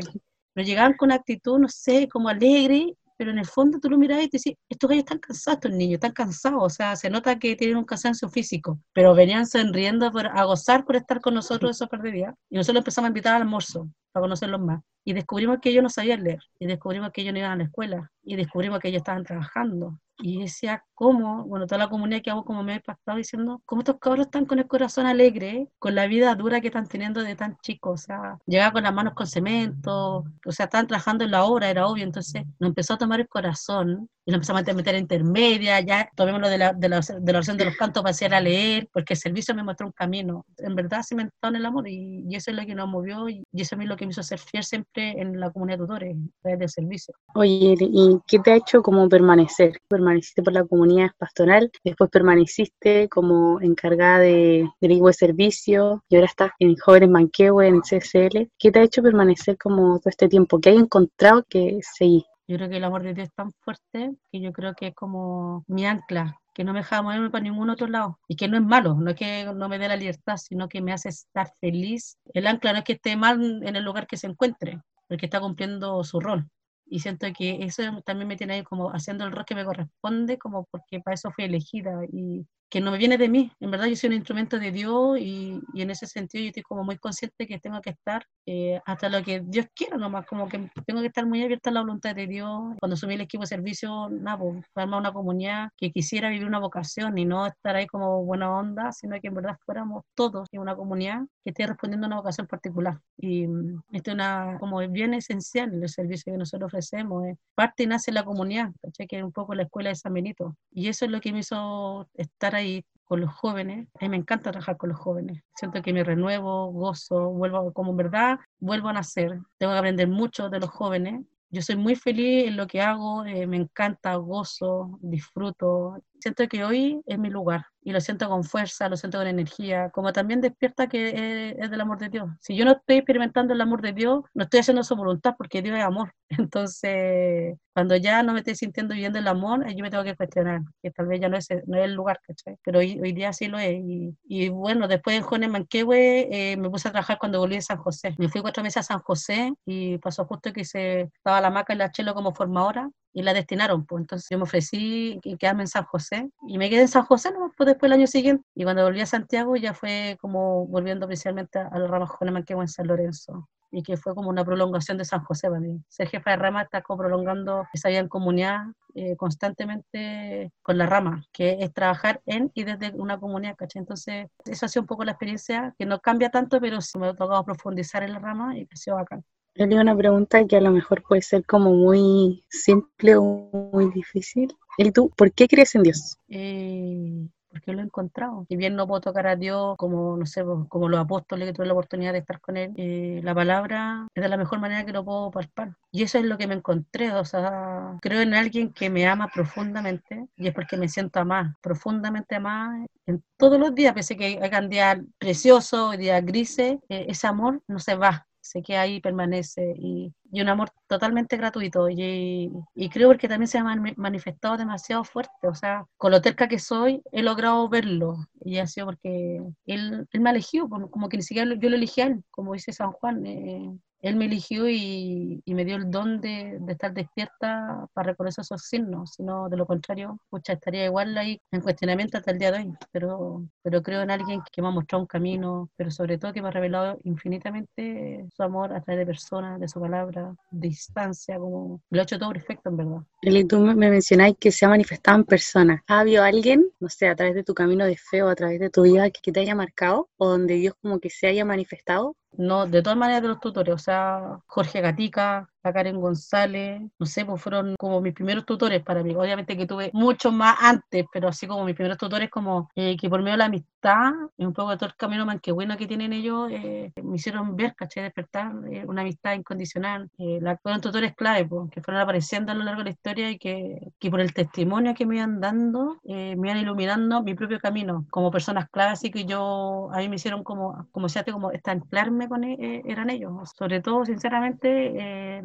pero 0.54 0.64
llegaban 0.64 0.94
con 0.96 1.08
una 1.08 1.16
actitud, 1.16 1.58
no 1.58 1.68
sé, 1.68 2.08
como 2.08 2.28
alegre, 2.28 2.94
pero 3.16 3.32
en 3.32 3.38
el 3.40 3.44
fondo 3.44 3.80
tú 3.80 3.90
lo 3.90 3.98
mirabas 3.98 4.26
y 4.26 4.28
te 4.28 4.36
decías, 4.36 4.56
estos 4.68 4.88
gallos 4.88 5.02
están 5.02 5.18
cansados, 5.18 5.56
estos 5.56 5.72
niños, 5.72 5.94
están 5.94 6.12
cansados, 6.12 6.62
o 6.62 6.70
sea, 6.70 6.94
se 6.94 7.10
nota 7.10 7.40
que 7.40 7.56
tienen 7.56 7.76
un 7.76 7.84
cansancio 7.84 8.28
físico, 8.28 8.78
pero 8.92 9.16
venían 9.16 9.48
sonriendo 9.48 10.12
por, 10.12 10.28
a 10.28 10.44
gozar 10.44 10.84
por 10.84 10.94
estar 10.94 11.20
con 11.20 11.34
nosotros 11.34 11.72
esos 11.72 11.88
par 11.88 12.02
de 12.02 12.12
días, 12.12 12.34
y 12.48 12.54
nosotros 12.54 12.82
empezamos 12.82 13.08
a 13.08 13.10
invitar 13.10 13.34
al 13.34 13.42
almuerzo, 13.42 13.88
para 14.12 14.22
conocerlos 14.22 14.60
más, 14.60 14.80
y 15.04 15.12
descubrimos 15.12 15.58
que 15.60 15.70
ellos 15.70 15.82
no 15.82 15.90
sabían 15.90 16.22
leer, 16.22 16.38
y 16.60 16.66
descubrimos 16.66 17.10
que 17.10 17.22
ellos 17.22 17.32
no 17.32 17.40
iban 17.40 17.50
a 17.50 17.56
la 17.56 17.64
escuela, 17.64 18.12
y 18.22 18.36
descubrimos 18.36 18.78
que 18.78 18.90
ellos 18.90 19.00
estaban 19.00 19.24
trabajando, 19.24 19.98
y 20.22 20.41
decía, 20.41 20.84
¿cómo? 20.94 21.44
Bueno, 21.44 21.66
toda 21.66 21.78
la 21.78 21.88
comunidad 21.88 22.22
que 22.22 22.31
hago 22.31 22.44
como 22.44 22.62
me 22.62 22.72
ha 22.72 22.76
impactado 22.76 23.19
diciendo, 23.19 23.62
¿cómo 23.64 23.81
estos 23.81 23.98
cabros 23.98 24.26
están 24.26 24.47
con 24.47 24.58
el 24.58 24.66
corazón 24.66 25.06
alegre, 25.06 25.69
con 25.78 25.94
la 25.94 26.06
vida 26.06 26.34
dura 26.34 26.60
que 26.60 26.69
están 26.69 26.86
teniendo 26.86 27.22
de 27.22 27.36
tan 27.36 27.56
chicos? 27.62 28.03
O 28.03 28.04
sea, 28.04 28.38
llegaba 28.47 28.72
con 28.72 28.82
las 28.82 28.94
manos 28.94 29.14
con 29.14 29.26
cemento, 29.26 30.25
o 30.44 30.53
sea, 30.53 30.64
estaban 30.64 30.86
trabajando 30.86 31.25
en 31.25 31.30
la 31.30 31.44
obra, 31.44 31.70
era 31.70 31.86
obvio, 31.86 32.04
entonces 32.04 32.44
nos 32.59 32.69
empezó 32.69 32.94
a 32.94 32.98
tomar 32.98 33.20
el 33.20 33.28
corazón 33.28 34.09
y 34.25 34.31
nos 34.31 34.36
empezamos 34.36 34.66
a 34.66 34.72
meter 34.75 34.94
en 34.94 35.03
intermedia, 35.03 35.81
ya 35.81 36.10
tomémoslo 36.14 36.48
de 36.48 36.58
la, 36.58 36.72
de 36.72 36.88
la, 36.88 37.00
de 37.00 37.32
la 37.32 37.38
oración 37.38 37.56
de 37.56 37.64
los 37.64 37.76
cantos 37.76 38.03
para 38.03 38.10
hacer 38.10 38.34
a 38.34 38.41
leer, 38.41 38.88
porque 38.92 39.14
el 39.14 39.19
servicio 39.19 39.54
me 39.54 39.62
mostró 39.62 39.86
un 39.86 39.92
camino. 39.92 40.44
En 40.58 40.75
verdad 40.75 41.03
cimentado 41.03 41.53
en 41.54 41.56
el 41.56 41.66
amor 41.66 41.88
y, 41.88 42.25
y 42.28 42.36
eso 42.36 42.50
es 42.50 42.56
lo 42.56 42.66
que 42.66 42.75
nos 42.75 42.88
movió 42.88 43.28
y, 43.28 43.42
eso 43.53 43.76
es 43.76 43.86
lo 43.86 43.97
que 43.97 44.06
me 44.06 44.12
hizo 44.12 44.22
ser 44.22 44.38
fiel 44.38 44.64
siempre 44.64 45.20
en 45.20 45.38
la 45.38 45.50
comunidad 45.50 45.78
de 45.78 45.84
tutores, 45.84 46.16
a 46.16 46.42
través 46.42 46.59
del 46.59 46.69
servicio. 46.69 47.14
Oye, 47.34 47.76
¿y 47.78 48.19
qué 48.26 48.38
te 48.38 48.53
ha 48.53 48.56
hecho 48.56 48.82
como 48.82 49.09
permanecer? 49.09 49.72
Permaneciste 49.88 50.42
por 50.42 50.53
la 50.53 50.64
comunidad 50.64 51.10
pastoral, 51.19 51.70
después 51.84 52.10
permaneciste 52.10 53.09
como 53.09 53.60
encargada 53.60 54.21
de, 54.21 54.68
del 54.80 55.00
de 55.00 55.12
servicio 55.12 56.04
y 56.09 56.16
ahora 56.16 56.27
estás 56.27 56.50
en 56.59 56.77
Jóvenes 56.77 57.10
Manquehue, 57.10 57.66
en 57.66 57.80
CSL. 57.80 58.50
¿Qué 58.59 58.71
te 58.71 58.80
ha 58.80 58.83
hecho 58.83 59.03
permanecer 59.03 59.56
como 59.59 59.98
todo 59.98 60.10
este 60.10 60.28
tiempo? 60.28 60.60
¿Qué 60.60 60.71
hay 60.71 60.77
encontrado 60.77 61.44
que 61.48 61.80
seguí? 61.83 62.24
Yo 62.50 62.56
creo 62.56 62.68
que 62.68 62.78
el 62.78 62.84
amor 62.84 63.04
de 63.04 63.14
Dios 63.14 63.28
es 63.28 63.34
tan 63.34 63.52
fuerte 63.60 64.10
que 64.32 64.41
yo 64.41 64.52
creo 64.52 64.74
que 64.74 64.88
es 64.88 64.94
como 64.97 65.62
mi 65.68 65.86
ancla, 65.86 66.41
que 66.52 66.64
no 66.64 66.72
me 66.72 66.80
deja 66.80 67.00
moverme 67.00 67.30
para 67.30 67.44
ningún 67.44 67.70
otro 67.70 67.86
lado. 67.86 68.18
Y 68.26 68.34
que 68.34 68.48
no 68.48 68.56
es 68.56 68.64
malo, 68.64 68.97
no 68.97 69.10
es 69.10 69.16
que 69.16 69.44
no 69.54 69.68
me 69.68 69.78
dé 69.78 69.86
la 69.86 69.94
libertad, 69.94 70.36
sino 70.36 70.68
que 70.68 70.82
me 70.82 70.92
hace 70.92 71.10
estar 71.10 71.52
feliz. 71.60 72.18
El 72.34 72.48
ancla 72.48 72.72
no 72.72 72.78
es 72.78 72.84
que 72.84 72.94
esté 72.94 73.16
mal 73.16 73.62
en 73.62 73.76
el 73.76 73.84
lugar 73.84 74.08
que 74.08 74.16
se 74.16 74.26
encuentre, 74.26 74.80
porque 75.06 75.26
está 75.26 75.38
cumpliendo 75.38 76.02
su 76.02 76.18
rol. 76.18 76.50
Y 76.86 76.98
siento 76.98 77.28
que 77.32 77.62
eso 77.62 77.84
también 78.04 78.26
me 78.26 78.36
tiene 78.36 78.54
ahí 78.54 78.64
como 78.64 78.91
haciendo 78.91 79.24
el 79.24 79.30
rol 79.30 79.44
que 79.44 79.54
me 79.54 79.64
corresponde, 79.64 80.36
como 80.36 80.66
porque 80.72 80.98
para 80.98 81.14
eso 81.14 81.30
fui 81.30 81.44
elegida. 81.44 82.00
Y, 82.12 82.48
que 82.70 82.80
no 82.80 82.92
viene 82.92 83.18
de 83.18 83.28
mí. 83.28 83.52
En 83.60 83.70
verdad 83.70 83.86
yo 83.86 83.96
soy 83.96 84.08
un 84.10 84.16
instrumento 84.16 84.58
de 84.58 84.70
Dios 84.70 85.18
y, 85.18 85.60
y 85.74 85.82
en 85.82 85.90
ese 85.90 86.06
sentido 86.06 86.44
yo 86.44 86.48
estoy 86.48 86.62
como 86.62 86.84
muy 86.84 86.96
consciente 86.98 87.46
que 87.46 87.58
tengo 87.58 87.80
que 87.80 87.90
estar 87.90 88.24
eh, 88.46 88.80
hasta 88.86 89.08
lo 89.08 89.22
que 89.22 89.40
Dios 89.40 89.66
quiera 89.74 89.96
nomás, 89.96 90.26
como 90.26 90.48
que 90.48 90.70
tengo 90.86 91.00
que 91.00 91.08
estar 91.08 91.26
muy 91.26 91.42
abierta 91.42 91.70
a 91.70 91.72
la 91.72 91.80
voluntad 91.80 92.14
de 92.14 92.26
Dios. 92.26 92.76
Cuando 92.78 92.94
asumí 92.94 93.14
el 93.14 93.22
equipo 93.22 93.42
de 93.42 93.48
servicio, 93.48 94.08
nada, 94.10 94.38
pues, 94.38 94.64
armar 94.74 95.00
una 95.00 95.12
comunidad 95.12 95.70
que 95.76 95.90
quisiera 95.90 96.28
vivir 96.28 96.46
una 96.46 96.60
vocación 96.60 97.18
y 97.18 97.24
no 97.24 97.46
estar 97.46 97.76
ahí 97.76 97.86
como 97.86 98.24
buena 98.24 98.50
onda, 98.56 98.92
sino 98.92 99.20
que 99.20 99.28
en 99.28 99.34
verdad 99.34 99.56
fuéramos 99.66 100.04
todos 100.14 100.48
en 100.52 100.60
una 100.60 100.76
comunidad 100.76 101.22
que 101.44 101.50
esté 101.50 101.66
respondiendo 101.66 102.06
a 102.06 102.08
una 102.08 102.16
vocación 102.16 102.46
particular. 102.46 103.00
Y 103.16 103.46
mm, 103.48 103.82
esto 103.92 104.10
es 104.10 104.14
una, 104.14 104.56
como 104.60 104.78
bien 104.88 105.14
esencial 105.14 105.72
el 105.74 105.88
servicio 105.88 106.32
que 106.32 106.38
nosotros 106.38 106.68
ofrecemos. 106.68 107.26
Es 107.26 107.36
parte 107.54 107.82
y 107.82 107.86
nace 107.86 108.12
la 108.12 108.24
comunidad, 108.24 108.70
que 109.08 109.18
es 109.18 109.22
un 109.22 109.32
poco 109.32 109.54
la 109.54 109.64
escuela 109.64 109.90
de 109.90 109.96
San 109.96 110.14
Benito. 110.14 110.56
Y 110.70 110.88
eso 110.88 111.04
es 111.04 111.10
lo 111.10 111.20
que 111.20 111.32
me 111.32 111.40
hizo 111.40 112.08
estar 112.14 112.54
ahí 112.54 112.59
con 113.04 113.21
los 113.21 113.33
jóvenes. 113.33 113.89
A 114.01 114.04
mí 114.04 114.09
me 114.09 114.16
encanta 114.16 114.53
trabajar 114.53 114.77
con 114.77 114.91
los 114.91 114.98
jóvenes. 114.98 115.42
Siento 115.57 115.83
que 115.83 115.92
me 115.92 116.04
renuevo, 116.04 116.71
gozo, 116.71 117.30
vuelvo 117.30 117.72
como 117.72 117.91
en 117.91 117.97
verdad, 117.97 118.39
vuelvo 118.60 118.89
a 118.89 118.92
nacer. 118.92 119.41
Tengo 119.59 119.72
que 119.72 119.78
aprender 119.78 120.07
mucho 120.07 120.48
de 120.48 120.60
los 120.60 120.71
jóvenes. 120.71 121.24
Yo 121.51 121.62
soy 121.62 121.74
muy 121.74 121.97
feliz 121.97 122.47
en 122.47 122.57
lo 122.57 122.68
que 122.68 122.80
hago, 122.80 123.24
eh, 123.24 123.48
me 123.48 123.57
encanta, 123.57 124.15
gozo, 124.15 124.98
disfruto. 125.03 126.01
Siento 126.21 126.47
que 126.47 126.65
hoy 126.65 127.01
es 127.07 127.18
mi 127.18 127.28
lugar 127.30 127.66
y 127.91 127.92
lo 127.92 128.01
siento 128.01 128.28
con 128.28 128.45
fuerza, 128.45 128.89
lo 128.89 128.97
siento 128.97 129.19
con 129.19 129.27
energía, 129.27 129.91
como 129.91 130.13
también 130.13 130.41
despierta 130.41 130.89
que 130.89 131.57
es, 131.59 131.71
del 131.71 131.81
amor 131.81 131.98
de 131.98 132.09
Dios. 132.09 132.28
Si 132.41 132.54
yo 132.57 132.65
no 132.65 132.72
estoy 132.72 132.97
experimentando 132.98 133.53
el 133.53 133.60
amor 133.60 133.83
de 133.83 133.92
Dios, 133.92 134.22
no 134.33 134.45
estoy 134.45 134.60
haciendo 134.60 134.84
su 134.84 134.95
voluntad 134.97 135.34
porque 135.37 135.60
Dios 135.60 135.77
es 135.77 135.84
amor. 135.84 136.13
Entonces, 136.28 137.57
cuando 137.75 137.97
ya 137.97 138.22
no 138.22 138.33
me 138.33 138.39
estoy 138.41 138.54
sintiendo 138.54 138.95
viviendo 138.95 139.19
el 139.19 139.27
amor, 139.27 139.66
yo 139.75 139.83
me 139.83 139.91
tengo 139.91 140.04
que 140.04 140.15
cuestionar, 140.15 140.60
que 140.83 140.91
tal 140.92 141.07
vez 141.07 141.21
ya 141.21 141.28
no 141.28 141.37
es, 141.37 141.48
no 141.66 141.78
es 141.78 141.84
el 141.84 141.95
lugar, 141.95 142.21
¿cachai? 142.22 142.57
Pero 142.63 142.78
hoy, 142.78 143.01
hoy 143.01 143.13
día 143.13 143.33
sí 143.33 143.48
lo 143.48 143.59
es. 143.59 143.72
Y, 143.77 144.16
y 144.25 144.48
bueno, 144.48 144.87
después 144.87 145.16
en 145.16 145.22
Jones 145.22 145.51
Manquehue 145.51 146.28
eh, 146.31 146.57
me 146.57 146.71
puse 146.71 146.89
a 146.89 146.92
trabajar 146.92 147.19
cuando 147.19 147.41
volví 147.41 147.57
de 147.57 147.63
San 147.63 147.78
José. 147.78 148.15
Me 148.19 148.28
fui 148.28 148.41
cuatro 148.41 148.63
meses 148.63 148.78
a 148.78 148.83
San 148.84 149.01
José 149.01 149.53
y 149.66 149.98
pasó 149.98 150.25
justo 150.27 150.53
que 150.53 150.65
se 150.65 151.03
estaba 151.03 151.41
la 151.41 151.51
maca 151.51 151.75
y 151.75 151.77
la 151.77 151.91
chelo 151.91 152.15
como 152.15 152.33
formadora 152.33 152.89
y 153.12 153.22
la 153.22 153.34
destinaron, 153.34 153.86
pues 153.86 154.03
entonces 154.03 154.28
yo 154.30 154.39
me 154.39 154.45
ofrecí 154.45 155.21
quedarme 155.39 155.65
en 155.65 155.68
San 155.68 155.84
José 155.84 156.30
y 156.47 156.59
me 156.59 156.71
quedé 156.71 156.83
en 156.83 156.89
San 156.89 157.04
José 157.04 157.30
pues 157.57 157.66
después 157.66 157.89
el 157.89 157.98
año 157.98 158.07
siguiente 158.07 158.45
y 158.54 158.65
cuando 158.65 158.84
volví 158.84 159.01
a 159.01 159.07
Santiago 159.07 159.57
ya 159.57 159.74
fue 159.74 160.16
como 160.21 160.66
volviendo 160.66 161.07
principalmente 161.07 161.59
a 161.59 161.78
la 161.78 161.86
rama 161.86 162.09
Manquehue 162.21 162.62
en 162.62 162.68
San 162.68 162.86
Lorenzo 162.86 163.48
y 163.72 163.83
que 163.83 163.97
fue 163.97 164.15
como 164.15 164.28
una 164.30 164.45
prolongación 164.45 164.98
de 164.98 165.04
San 165.04 165.22
José 165.22 165.48
para 165.48 165.60
mí. 165.60 165.80
Ser 165.89 166.09
jefa 166.09 166.30
de 166.30 166.36
rama 166.36 166.62
está 166.62 166.83
como 166.83 166.98
prolongando 166.98 167.66
esa 167.72 167.89
vida 167.89 168.01
en 168.01 168.09
comunidad 168.09 168.65
eh, 168.95 169.16
constantemente 169.16 170.53
con 170.63 170.77
la 170.78 170.86
rama, 170.86 171.24
que 171.33 171.59
es 171.60 171.72
trabajar 171.72 172.21
en 172.27 172.51
y 172.54 172.65
desde 172.65 172.91
una 172.95 173.18
comunidad, 173.21 173.54
¿cachai? 173.56 173.80
Entonces, 173.80 174.27
eso 174.45 174.66
ha 174.66 174.68
sido 174.68 174.83
un 174.83 174.89
poco 174.89 175.04
la 175.04 175.13
experiencia, 175.13 175.74
que 175.78 175.86
no 175.86 176.01
cambia 176.01 176.30
tanto, 176.30 176.60
pero 176.60 176.80
sí 176.80 176.98
me 176.98 177.09
ha 177.09 177.15
tocado 177.15 177.45
profundizar 177.45 178.03
en 178.03 178.13
la 178.15 178.18
rama 178.18 178.56
y 178.59 178.66
ha 178.71 178.77
sido 178.77 178.97
bacán. 178.97 179.24
Le 179.66 179.78
una 179.78 179.95
pregunta 179.95 180.47
que 180.47 180.57
a 180.57 180.60
lo 180.62 180.71
mejor 180.71 181.03
puede 181.03 181.21
ser 181.21 181.45
como 181.45 181.74
muy 181.74 182.42
simple 182.48 183.16
o 183.16 183.71
muy 183.74 183.91
difícil. 183.91 184.57
¿Y 184.78 184.91
tú, 184.91 185.10
por 185.15 185.33
qué 185.33 185.48
crees 185.48 185.74
en 185.74 185.83
Dios? 185.83 186.16
Eh, 186.30 187.28
porque 187.51 187.74
lo 187.74 187.80
he 187.80 187.84
encontrado. 187.84 188.47
Si 188.48 188.57
bien 188.57 188.74
no 188.74 188.86
puedo 188.86 189.03
tocar 189.03 189.27
a 189.27 189.36
Dios 189.36 189.77
como, 189.77 190.16
no 190.16 190.24
sé, 190.24 190.42
pues, 190.42 190.66
como 190.71 190.89
los 190.89 190.98
apóstoles 190.98 191.47
que 191.47 191.53
tuve 191.53 191.66
la 191.66 191.74
oportunidad 191.74 192.15
de 192.15 192.21
estar 192.21 192.41
con 192.41 192.57
Él, 192.57 192.72
eh, 192.78 193.21
la 193.22 193.34
palabra 193.34 194.07
es 194.15 194.22
de 194.22 194.30
la 194.30 194.39
mejor 194.39 194.60
manera 194.60 194.86
que 194.86 194.92
lo 194.92 195.04
puedo 195.04 195.30
palpar. 195.30 195.77
Y 195.92 196.04
eso 196.04 196.16
es 196.16 196.24
lo 196.24 196.39
que 196.39 196.47
me 196.47 196.54
encontré, 196.54 197.13
o 197.13 197.27
sea, 197.27 197.98
creo 198.01 198.22
en 198.22 198.33
alguien 198.33 198.72
que 198.72 198.89
me 198.89 199.06
ama 199.06 199.28
profundamente 199.28 200.27
y 200.36 200.48
es 200.48 200.54
porque 200.54 200.78
me 200.78 200.89
siento 200.89 201.21
amada, 201.21 201.59
profundamente 201.60 202.34
amada 202.36 202.86
en 203.04 203.22
todos 203.36 203.60
los 203.60 203.74
días, 203.74 203.92
pese 203.92 204.16
que 204.16 204.41
hay 204.41 204.68
días 204.68 205.01
preciosos, 205.18 205.98
días 205.98 206.24
grises, 206.24 206.78
eh, 206.89 207.04
ese 207.09 207.27
amor 207.27 207.60
no 207.68 207.78
se 207.78 207.95
va, 207.95 208.27
sé 208.50 208.62
que 208.62 208.76
ahí 208.76 209.00
permanece 209.00 209.74
y, 209.76 210.12
y 210.32 210.41
un 210.41 210.48
amor 210.48 210.70
totalmente 210.88 211.36
gratuito. 211.36 211.88
Y, 211.88 212.50
y, 212.74 212.88
creo 212.91 213.08
porque 213.08 213.28
también 213.28 213.48
se 213.48 213.58
ha 213.58 213.64
manifestado 213.97 214.56
demasiado 214.56 215.04
fuerte, 215.04 215.47
o 215.48 215.54
sea, 215.54 215.86
con 215.97 216.10
lo 216.12 216.20
terca 216.20 216.48
que 216.48 216.58
soy 216.58 217.02
he 217.12 217.22
logrado 217.22 217.68
verlo. 217.68 218.16
Y 218.44 218.58
ha 218.58 218.66
sido 218.66 218.86
porque 218.86 219.41
él, 219.66 220.08
él 220.10 220.20
me 220.20 220.30
ha 220.30 220.32
elegido, 220.32 220.68
como 220.68 221.08
que 221.08 221.16
ni 221.16 221.22
siquiera 221.22 221.54
yo 221.54 221.68
lo 221.70 221.76
elegí 221.76 222.00
él, 222.00 222.24
como 222.30 222.54
dice 222.54 222.72
San 222.72 222.92
Juan, 222.92 223.24
eh, 223.26 223.70
él 224.02 224.16
me 224.16 224.26
eligió 224.26 224.68
y, 224.68 225.42
me 225.47 225.64
dio 225.64 225.76
el 225.76 225.91
don 225.91 226.20
de, 226.20 226.58
de, 226.60 226.72
estar 226.72 226.94
despierta 226.94 227.86
para 227.92 228.10
reconocer 228.12 228.42
esos 228.42 228.62
signos, 228.62 229.14
sino 229.16 229.48
de 229.48 229.56
lo 229.56 229.66
contrario, 229.66 230.18
pucha, 230.30 230.54
estaría 230.54 230.86
igual 230.86 231.16
ahí 231.18 231.38
en 231.50 231.60
cuestionamiento 231.60 232.16
hasta 232.16 232.30
el 232.30 232.38
día 232.38 232.52
de 232.52 232.58
hoy, 232.58 232.72
pero, 232.92 233.44
pero 233.62 233.82
creo 233.82 234.00
en 234.02 234.10
alguien 234.10 234.41
que 234.50 234.62
me 234.62 234.68
ha 234.68 234.70
mostrado 234.70 235.02
un 235.02 235.06
camino, 235.06 235.68
pero 235.76 235.91
sobre 235.91 236.18
todo 236.18 236.32
que 236.32 236.41
me 236.41 236.48
ha 236.48 236.52
revelado 236.52 236.98
infinitamente 237.04 238.26
su 238.34 238.42
amor 238.42 238.72
a 238.72 238.80
través 238.80 239.00
de 239.00 239.06
personas, 239.06 239.60
de 239.60 239.68
su 239.68 239.80
palabra, 239.80 240.34
de 240.50 240.68
distancia, 240.68 241.38
como 241.38 241.82
lo 241.91 242.00
ha 242.00 242.04
hecho 242.04 242.18
todo 242.18 242.32
perfecto 242.32 242.70
en 242.70 242.76
verdad. 242.76 243.00
Y 243.22 243.44
tú 243.44 243.58
me 243.58 243.91
mencionáis 243.91 244.36
que 244.38 244.50
se 244.50 244.64
ha 244.64 244.68
manifestado 244.68 245.18
en 245.18 245.24
persona. 245.24 245.84
¿Ha 245.86 246.00
habido 246.00 246.22
alguien, 246.22 246.64
no 246.78 246.88
sé, 246.88 247.08
a 247.08 247.14
través 247.14 247.34
de 247.34 247.44
tu 247.44 247.54
camino 247.54 247.84
de 247.84 247.96
fe 247.96 248.22
o 248.22 248.28
a 248.28 248.34
través 248.34 248.60
de 248.60 248.70
tu 248.70 248.82
vida 248.82 249.10
que 249.10 249.32
te 249.32 249.41
haya 249.41 249.54
marcado 249.54 250.08
o 250.16 250.28
donde 250.28 250.54
Dios 250.54 250.74
como 250.80 251.00
que 251.00 251.10
se 251.10 251.26
haya 251.26 251.44
manifestado? 251.44 252.16
No, 252.41 252.66
de 252.66 252.83
todas 252.83 252.97
maneras 252.97 253.21
de 253.22 253.28
los 253.28 253.39
tutores, 253.41 253.75
o 253.75 253.78
sea, 253.78 254.41
Jorge 254.47 254.81
Gatica, 254.81 255.51
la 255.62 255.72
Karen 255.72 256.00
González, 256.00 256.80
no 256.99 257.07
sé, 257.07 257.25
pues 257.25 257.42
fueron 257.42 257.75
como 257.78 258.00
mis 258.00 258.14
primeros 258.14 258.47
tutores 258.47 258.83
para 258.83 259.02
mí. 259.02 259.14
Obviamente 259.14 259.57
que 259.57 259.66
tuve 259.66 259.90
muchos 259.92 260.33
más 260.33 260.57
antes, 260.61 261.04
pero 261.12 261.28
así 261.28 261.47
como 261.47 261.64
mis 261.64 261.75
primeros 261.75 261.99
tutores, 261.99 262.30
como 262.30 262.71
eh, 262.75 262.97
que 262.97 263.09
por 263.09 263.21
medio 263.21 263.33
de 263.33 263.38
la 263.38 263.45
amistad 263.47 264.12
y 264.37 264.45
un 264.45 264.52
poco 264.52 264.71
de 264.71 264.76
todo 264.76 264.88
el 264.88 264.97
camino 264.97 265.26
bueno 265.52 265.76
que 265.76 265.87
tienen 265.87 266.12
ellos, 266.12 266.50
eh, 266.50 266.92
me 267.02 267.16
hicieron 267.16 267.57
ver, 267.57 267.75
caché, 267.75 268.02
despertar 268.02 268.52
eh, 268.71 268.85
una 268.87 269.02
amistad 269.02 269.35
incondicional. 269.35 270.11
la, 270.18 270.57
fueron 270.59 270.80
tutores 270.80 271.14
clave, 271.14 271.47
pues, 271.47 271.71
que 271.71 271.83
fueron 271.83 272.02
apareciendo 272.02 272.52
a 272.52 272.54
lo 272.54 272.64
largo 272.64 272.80
de 272.80 272.85
la 272.85 272.90
historia 272.90 273.30
y 273.30 273.38
que, 273.38 273.92
que 273.99 274.11
por 274.11 274.21
el 274.21 274.33
testimonio 274.33 274.95
que 274.95 275.06
me 275.06 275.16
iban 275.16 275.40
dando, 275.40 275.99
me 276.04 276.33
iban 276.35 276.59
iluminando 276.59 277.23
mi 277.23 277.35
propio 277.35 277.59
camino 277.59 278.06
como 278.11 278.30
personas 278.30 278.68
clave, 278.71 278.92
así 278.92 279.11
que 279.11 279.25
yo, 279.25 279.90
a 279.92 279.99
mí 279.99 280.09
me 280.09 280.16
hicieron 280.16 280.45
como, 280.45 280.87
como 280.92 281.09
se 281.09 281.18
hace, 281.18 281.33
como 281.33 281.50
estanclarme 281.50 282.28
con 282.28 282.45
eran 282.45 283.11
ellos. 283.11 283.33
Sobre 283.56 283.80
todo, 283.80 284.04
sinceramente, 284.04 285.42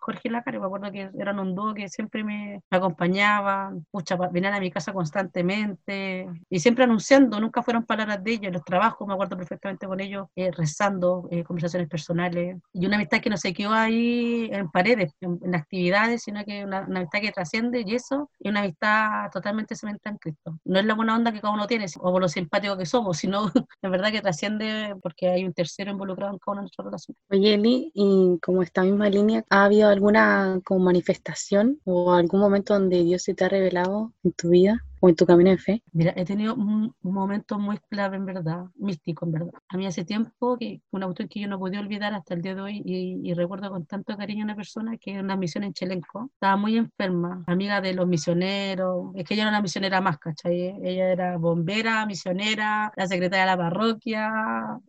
Jorge 0.00 0.22
y 0.24 0.30
Lacari, 0.30 0.58
me 0.58 0.66
acuerdo 0.66 0.90
que 0.90 1.10
eran 1.18 1.38
un 1.38 1.54
dúo 1.54 1.74
que 1.74 1.88
siempre 1.88 2.24
me, 2.24 2.62
acompañaban, 2.70 3.86
pucha, 3.90 4.16
venían 4.16 4.54
a 4.54 4.60
mi 4.60 4.70
casa 4.70 4.92
constantemente 4.92 6.26
y 6.48 6.60
siempre 6.60 6.84
anunciando, 6.84 7.38
nunca 7.38 7.62
fueron 7.62 7.84
palabras 7.84 8.22
de 8.24 8.32
ellos, 8.32 8.52
los 8.52 8.64
trabajos, 8.64 9.06
me 9.06 9.14
acuerdo 9.14 9.36
perfectamente 9.36 9.86
con 9.86 10.00
ellos, 10.00 10.26
eh, 10.36 10.50
rezando, 10.50 11.28
eh, 11.30 11.44
conversaciones 11.44 11.88
personales 11.88 12.56
y 12.72 12.86
una 12.86 12.96
amistad 12.96 13.20
que 13.20 13.30
no 13.30 13.36
se 13.36 13.52
quedó 13.52 13.72
ahí 13.72 14.48
en 14.52 14.70
paredes, 14.70 15.12
en, 15.20 15.54
actividades, 15.54 16.22
sino 16.22 16.44
que 16.44 16.64
una, 16.64 16.82
una, 16.82 17.00
amistad 17.00 17.20
que 17.20 17.32
trasciende 17.32 17.84
y 17.86 17.94
eso, 17.94 18.30
y 18.38 18.48
una 18.48 18.60
amistad 18.60 19.30
totalmente 19.32 19.74
cementada 19.76 20.12
en 20.14 20.18
Cristo. 20.18 20.58
No 20.64 20.78
es 20.78 20.84
la 20.86 20.94
buena 20.94 21.14
onda 21.14 21.32
que 21.32 21.40
cada 21.40 21.52
uno 21.52 21.66
tiene, 21.66 21.86
o 21.98 22.12
por 22.12 22.20
lo 22.20 22.28
simpático 22.28 22.76
que 22.76 22.86
somos, 22.86 23.18
sino 23.18 23.50
en 23.82 23.90
verdad 23.90 24.10
que 24.10 24.22
trasciende 24.22 24.94
porque 25.02 25.28
hay 25.28 25.44
un 25.44 25.52
tercero 25.52 25.90
involucrado 25.90 26.32
en 26.32 26.38
cada 26.38 26.52
una 26.52 26.60
de 26.60 26.64
nuestras 26.64 26.84
relaciones. 26.86 27.20
Oye, 27.30 27.54
Eli, 27.54 27.90
y 27.94 28.38
como 28.40 28.62
esta 28.62 28.82
misma 28.82 29.08
línea, 29.08 29.44
¿ha 29.50 29.64
habido 29.64 29.89
alguna 29.90 30.60
como 30.64 30.84
manifestación 30.84 31.80
o 31.84 32.12
algún 32.12 32.40
momento 32.40 32.74
donde 32.74 33.02
Dios 33.02 33.22
se 33.22 33.34
te 33.34 33.44
ha 33.44 33.48
revelado 33.48 34.12
en 34.22 34.32
tu 34.32 34.50
vida? 34.50 34.84
o 35.00 35.08
en 35.08 35.16
tu 35.16 35.26
camino 35.26 35.50
de 35.50 35.58
fe? 35.58 35.82
Mira, 35.92 36.12
he 36.14 36.24
tenido 36.24 36.54
un, 36.54 36.94
momento 37.02 37.58
muy 37.58 37.78
clave, 37.88 38.16
en 38.16 38.26
verdad, 38.26 38.66
místico, 38.76 39.24
en 39.24 39.32
verdad. 39.32 39.52
A 39.68 39.76
mí 39.76 39.86
hace 39.86 40.04
tiempo, 40.04 40.56
que 40.58 40.80
un 40.90 41.02
autor 41.02 41.28
que 41.28 41.40
yo 41.40 41.48
no 41.48 41.58
podía 41.58 41.80
olvidar 41.80 42.14
hasta 42.14 42.34
el 42.34 42.42
día 42.42 42.54
de 42.54 42.60
hoy, 42.60 42.82
y, 42.84 43.34
recuerdo 43.34 43.70
con 43.70 43.86
tanto 43.86 44.16
cariño 44.16 44.42
a 44.42 44.44
una 44.44 44.56
persona 44.56 44.96
que 44.98 45.12
era 45.12 45.22
una 45.22 45.36
misión 45.36 45.64
en 45.64 45.72
Chelenco, 45.72 46.30
estaba 46.34 46.56
muy 46.56 46.76
enferma, 46.76 47.42
amiga 47.46 47.80
de 47.80 47.94
los 47.94 48.06
misioneros, 48.06 49.12
es 49.14 49.24
que 49.24 49.34
ella 49.34 49.44
era 49.44 49.50
una 49.50 49.62
misionera 49.62 50.00
más, 50.00 50.18
¿cachai? 50.18 50.76
Ella 50.82 51.10
era 51.10 51.36
bombera, 51.38 52.04
misionera, 52.06 52.92
la 52.96 53.06
secretaria 53.06 53.44
de 53.44 53.50
la 53.50 53.56
parroquia, 53.56 54.30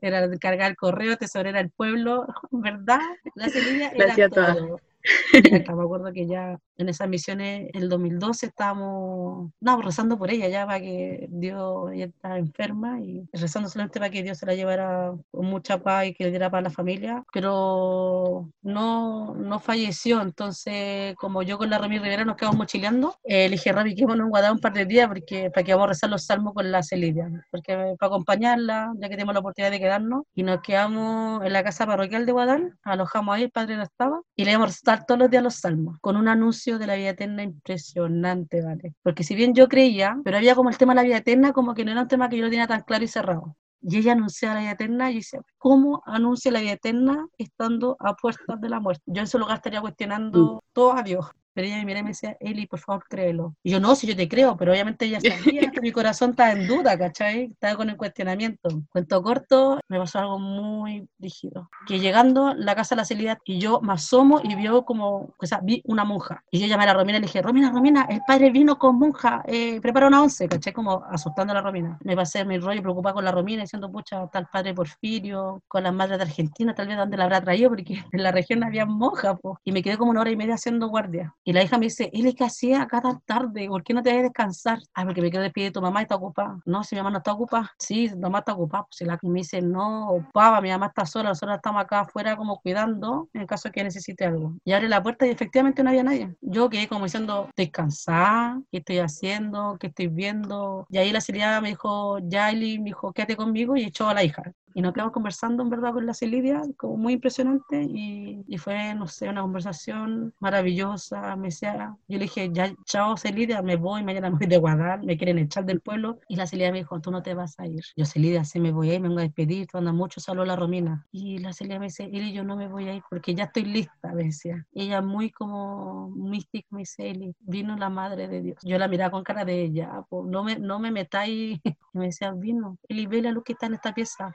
era 0.02 0.26
encargada 0.26 0.68
del 0.68 0.76
correo, 0.76 1.18
tesorera 1.18 1.60
del 1.60 1.72
pueblo, 1.72 2.28
¿verdad? 2.52 3.00
La 3.36 3.50
Celina 3.50 3.92
era 3.96 4.30
todo. 4.30 4.80
me 5.76 5.84
acuerdo 5.84 6.12
que 6.14 6.28
ya 6.28 6.58
en 6.78 6.90
esas 6.90 7.08
misiones, 7.08 7.70
en 7.74 7.84
el 7.84 7.90
2012, 7.90 8.48
estábamos 8.48 9.52
no, 9.60 9.82
rezando 9.82 10.18
por 10.18 10.32
ella 10.32 10.48
ya 10.48 10.66
para 10.66 10.80
que 10.80 11.28
Dios, 11.30 11.92
ella 11.94 12.06
estaba 12.06 12.38
enferma 12.38 13.00
y 13.00 13.28
rezando 13.34 13.70
solamente 13.70 14.00
para 14.00 14.10
que 14.10 14.24
Dios 14.24 14.38
se 14.38 14.46
la 14.46 14.56
llevara 14.56 15.14
con 15.32 15.46
mucha 15.46 15.82
paz 15.82 16.08
y 16.08 16.14
que 16.14 16.26
le 16.26 16.32
diera 16.32 16.50
paz 16.50 16.60
a 16.60 16.62
la 16.64 16.70
familia, 16.70 17.24
pero 17.32 18.50
no, 18.62 19.36
no 19.36 19.60
falleció. 19.60 20.22
Entonces, 20.22 21.16
como 21.16 21.44
yo 21.44 21.58
con 21.58 21.70
la 21.70 21.78
Rami 21.78 22.00
Rivera 22.00 22.26
nos 22.26 22.36
quedamos 22.36 22.58
mochileando, 22.58 23.16
eh, 23.24 23.46
le 23.46 23.52
dije, 23.52 23.72
Rami, 23.72 23.96
quedémonos 23.96 24.26
en 24.26 24.30
Guadalajara 24.30 24.54
un 24.54 24.60
par 24.60 24.74
de 24.74 24.86
días 24.86 25.08
porque, 25.08 25.52
para 25.52 25.64
que 25.64 25.74
vamos 25.74 25.86
a 25.86 25.90
rezar 25.90 26.10
los 26.10 26.26
salmos 26.26 26.54
con 26.54 26.72
la 26.72 26.84
Celidia, 26.84 27.30
porque 27.52 27.96
para 28.00 28.08
acompañarla, 28.08 28.92
ya 28.98 29.08
que 29.08 29.16
tenemos 29.16 29.34
la 29.34 29.40
oportunidad 29.40 29.72
de 29.72 29.80
quedarnos, 29.80 30.24
y 30.34 30.44
nos 30.44 30.62
quedamos 30.62 31.46
en 31.46 31.54
la 31.54 31.64
casa 31.64 31.86
parroquial 31.86 32.26
de 32.26 32.32
Guadalajara, 32.32 32.76
alojamos 32.84 33.36
ahí, 33.36 33.44
el 33.44 33.52
padre 33.52 33.78
no 33.78 33.84
estaba, 33.84 34.22
y 34.36 34.46
le 34.46 34.52
hemos 34.52 34.68
rezado 34.68 34.91
todos 35.00 35.20
los 35.20 35.30
días 35.30 35.44
los 35.44 35.56
salmos, 35.56 35.98
con 36.02 36.18
un 36.18 36.28
anuncio 36.28 36.78
de 36.80 36.88
la 36.88 36.96
vida 36.96 37.10
eterna 37.10 37.44
impresionante, 37.44 38.62
¿vale? 38.62 38.94
Porque 39.04 39.24
si 39.24 39.36
bien 39.36 39.54
yo 39.54 39.68
creía, 39.68 40.18
pero 40.24 40.38
había 40.38 40.56
como 40.56 40.70
el 40.70 40.78
tema 40.78 40.94
de 40.94 40.96
la 40.98 41.04
vida 41.04 41.18
eterna, 41.18 41.54
como 41.54 41.74
que 41.74 41.86
no 41.86 41.92
era 41.92 42.02
un 42.02 42.08
tema 42.08 42.30
que 42.30 42.38
yo 42.38 42.44
lo 42.44 42.50
tenía 42.50 42.68
tan 42.68 42.82
claro 42.82 43.04
y 43.04 43.08
cerrado. 43.08 43.56
Y 43.82 43.98
ella 43.98 44.12
anuncia 44.12 44.54
la 44.54 44.60
vida 44.60 44.72
eterna 44.72 45.10
y 45.10 45.16
dice, 45.16 45.40
¿cómo 45.58 46.04
anuncia 46.06 46.52
la 46.52 46.60
vida 46.62 46.74
eterna 46.74 47.28
estando 47.38 47.98
a 48.00 48.16
puertas 48.16 48.62
de 48.62 48.70
la 48.70 48.80
muerte? 48.80 49.02
Yo 49.08 49.22
en 49.22 49.28
su 49.28 49.40
lugar 49.40 49.56
estaría 49.56 49.82
cuestionando 49.82 50.56
mm. 50.56 50.60
todo 50.74 50.94
a 50.94 51.02
Dios. 51.02 51.26
Pero 51.54 51.68
ella 51.68 51.78
me 51.78 51.86
miraba 51.86 52.00
y 52.00 52.04
me 52.04 52.10
decía, 52.12 52.38
Eli, 52.40 52.68
por 52.68 52.80
favor, 52.80 53.04
créelo. 53.10 53.56
Y 53.64 53.72
yo, 53.72 53.80
no, 53.80 53.96
si 53.96 54.08
yo 54.08 54.16
te 54.16 54.28
creo, 54.28 54.56
pero 54.58 54.72
obviamente 54.72 55.06
ella 55.06 55.20
sabía 55.20 55.72
que 55.72 55.82
mi 55.82 55.92
corazón 55.92 56.32
estaba 56.32 56.52
en 56.52 56.68
duda, 56.68 56.98
¿cachai? 56.98 57.46
Estaba 57.52 57.76
con 57.76 57.90
el 57.90 57.98
cuestionamiento. 57.98 58.70
Cuento 58.90 59.22
corto, 59.22 59.80
me 59.88 59.98
pasó 60.00 60.20
algo 60.20 60.40
muy 60.40 61.08
rígido. 61.20 61.70
Que 61.88 62.00
llegando 62.00 62.54
la 62.54 62.76
casa 62.76 62.96
de 62.96 63.02
la 63.02 63.06
Celida 63.06 63.40
y 63.46 63.60
yo 63.60 63.82
me 63.82 63.94
asomo 63.94 64.40
y 64.44 64.56
vio 64.56 64.84
como, 64.86 65.34
o 65.38 65.46
sea, 65.46 65.60
vi 65.62 65.82
una 65.86 66.04
monja. 66.06 66.44
Y 66.52 66.60
yo 66.60 66.68
llamé 66.68 66.84
a 66.84 66.88
la 66.88 66.94
Romina 66.94 67.18
y 67.18 67.22
le 67.22 67.28
dije, 67.28 67.42
Romina, 67.42 67.72
Romina, 67.72 68.06
el 68.10 68.22
padre 68.26 68.50
vino 68.50 68.78
con 68.78 68.98
monja, 68.98 69.44
eh, 69.46 69.80
prepara 69.82 70.08
una 70.08 70.22
once, 70.22 70.48
¿cachai? 70.48 70.74
Como 70.74 71.04
asustando 71.10 71.52
a 71.52 71.56
la 71.56 71.62
Romina. 71.62 71.98
Me 72.04 72.16
pasé 72.16 72.46
mi 72.46 72.58
rollo 72.58 72.82
preocupada 72.82 73.14
con 73.14 73.26
la 73.26 73.32
Romina, 73.32 73.62
diciendo, 73.62 73.92
pucha, 73.92 74.28
tal 74.28 74.48
padre 74.52 74.74
Porfirio, 74.74 75.62
con 75.68 75.84
las 75.84 75.94
madres 75.94 76.18
de 76.18 76.24
Argentina, 76.24 76.74
tal 76.74 76.88
vez 76.88 76.98
dónde 76.98 77.18
la 77.18 77.26
habrá 77.26 77.42
traído, 77.42 77.70
porque 77.70 78.04
en 78.12 78.24
la 78.24 78.32
región 78.32 78.64
había 78.64 78.86
monjas, 78.86 79.38
pues. 79.42 79.58
Y 79.64 79.72
me 79.72 79.82
quedé 79.82 79.98
como 79.98 80.12
una 80.12 80.22
hora 80.22 80.32
y 80.32 80.38
media 80.38 80.56
haciendo 80.56 80.88
guardia. 80.88 81.34
Y 81.44 81.54
la 81.54 81.64
hija 81.64 81.78
me 81.78 81.86
dice, 81.86 82.12
es 82.14 82.36
que 82.36 82.44
hacía 82.44 82.84
acá 82.84 83.02
tan 83.02 83.20
tarde, 83.22 83.68
¿por 83.68 83.84
qué 83.84 83.94
no 83.94 84.04
te 84.04 84.12
a 84.12 84.22
descansar? 84.22 84.80
Ah, 84.94 85.06
porque 85.06 85.22
me 85.22 85.32
quiero 85.32 85.44
despedir 85.44 85.70
de 85.70 85.74
tu 85.74 85.82
mamá 85.82 86.02
y 86.02 86.04
está 86.04 86.16
ocupada. 86.16 86.60
No, 86.66 86.84
si 86.84 86.96
mi 86.96 87.00
mamá 87.00 87.12
no 87.12 87.18
está 87.18 87.34
ocupada. 87.34 87.72
Sí, 87.80 88.10
tu 88.10 88.20
mamá 88.20 88.40
está 88.40 88.54
ocupada. 88.54 88.84
Pues 88.84 88.98
si 88.98 89.06
la 89.06 89.18
me 89.24 89.40
dice, 89.40 89.62
no, 89.62 90.30
pava, 90.34 90.62
mi 90.62 90.70
mamá 90.70 90.88
está 90.88 91.06
sola, 91.06 91.30
nosotros 91.30 91.56
estamos 91.56 91.82
acá 91.82 92.02
afuera 92.02 92.36
como 92.36 92.60
cuidando 92.62 93.30
en 93.34 93.48
caso 93.48 93.70
de 93.70 93.74
que 93.74 93.84
necesite 93.84 94.26
algo. 94.26 94.54
Y 94.64 94.74
abre 94.74 94.88
la 94.88 95.02
puerta 95.02 95.26
y 95.26 95.32
efectivamente 95.32 95.84
no 95.84 95.90
había 95.90 96.04
nadie. 96.04 96.36
Yo 96.42 96.70
quedé 96.70 96.88
como 96.88 97.06
diciendo, 97.06 97.50
descansar, 97.56 98.58
¿qué 98.72 98.78
estoy 98.78 99.00
haciendo? 99.00 99.78
¿Qué 99.80 99.88
estoy 99.88 100.08
viendo? 100.08 100.86
Y 100.90 100.98
ahí 101.00 101.12
la 101.12 101.22
seriedad 101.22 101.62
me 101.62 101.70
dijo, 101.70 102.20
Yaeli, 102.20 102.80
me 102.80 102.86
dijo, 102.86 103.14
quédate 103.14 103.36
conmigo 103.36 103.76
y 103.76 103.84
echó 103.84 104.08
a 104.10 104.14
la 104.14 104.24
hija. 104.24 104.44
Y 104.74 104.82
nos 104.82 104.94
quedamos 104.94 105.14
conversando 105.14 105.64
en 105.64 105.70
verdad 105.70 105.94
con 105.94 106.06
la 106.06 106.14
Celidia, 106.14 106.62
como 106.78 106.98
muy 106.98 107.14
impresionante, 107.14 107.84
y, 107.84 108.44
y, 108.48 108.58
fue, 108.58 108.94
no 108.96 109.08
sé, 109.08 109.30
una 109.30 109.42
conversación 109.42 110.34
maravillosa. 110.40 111.36
Me 111.36 111.48
decía, 111.50 111.96
yo 112.08 112.18
le 112.18 112.26
dije, 112.26 112.50
ya, 112.52 112.74
chao 112.86 113.18
Celidia, 113.18 113.62
me 113.62 113.76
voy, 113.76 114.04
mañana 114.04 114.30
me 114.30 114.38
voy 114.38 114.48
de 114.48 114.58
Guadal, 114.58 115.04
me 115.04 115.18
quieren 115.18 115.40
echar 115.40 115.66
del 115.66 115.82
pueblo. 115.82 116.20
Y 116.28 116.36
la 116.36 116.48
Celidia 116.48 116.72
me 116.72 116.80
dijo, 116.80 117.00
tú 117.02 117.12
no 117.12 117.22
te 117.22 117.34
vas 117.34 117.60
a 117.60 117.68
ir. 117.68 117.84
Yo, 117.96 118.06
Celidia, 118.06 118.44
sí 118.44 118.60
me 118.60 118.72
voy 118.72 118.92
a 118.92 118.96
ir, 118.96 119.02
me 119.02 119.08
vengo 119.08 119.20
a 119.20 119.24
despedir, 119.24 119.68
tú 119.68 119.78
andas 119.78 119.94
mucho, 119.94 120.20
salud 120.20 120.46
la 120.46 120.56
Romina. 120.56 121.06
Y 121.12 121.40
la 121.40 121.54
Celidia 121.54 121.80
me 121.80 121.86
dice, 121.88 122.06
Eli, 122.06 122.32
yo 122.34 122.44
no 122.44 122.56
me 122.56 122.68
voy 122.68 122.88
a 122.88 122.96
ir 122.96 123.04
porque 123.10 123.36
ya 123.36 123.46
estoy 123.46 123.66
lista, 123.66 124.14
me 124.14 124.24
decía. 124.26 124.66
ella 124.74 125.02
muy 125.02 125.32
como 125.32 126.10
mística 126.10 126.68
me 126.72 126.80
dice, 126.80 127.10
Eli, 127.10 127.36
vino 127.40 127.76
la 127.76 127.90
Madre 127.90 128.28
de 128.28 128.42
Dios. 128.42 128.58
Yo 128.64 128.78
la 128.78 128.88
miraba 128.88 129.12
con 129.12 129.24
cara 129.24 129.46
de 129.46 129.62
ella, 129.62 130.06
no 130.12 130.44
me, 130.44 130.58
no 130.60 130.80
me 130.80 130.92
metáis. 130.92 131.60
Y 131.94 131.98
me 131.98 132.06
decía, 132.06 132.32
vino, 132.32 132.78
Eli, 132.88 133.06
ve 133.06 133.22
la 133.22 133.32
luz 133.32 133.44
que 133.44 133.52
está 133.52 133.66
en 133.66 133.74
esta 133.74 133.94
pieza 133.94 134.34